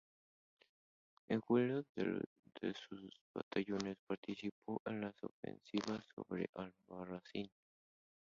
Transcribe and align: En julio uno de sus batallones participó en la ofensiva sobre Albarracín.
En 1.27 1.41
julio 1.43 1.83
uno 1.97 2.19
de 2.59 2.73
sus 2.73 3.07
batallones 3.35 3.97
participó 4.07 4.81
en 4.85 5.01
la 5.01 5.13
ofensiva 5.21 6.03
sobre 6.15 6.49
Albarracín. 6.55 7.51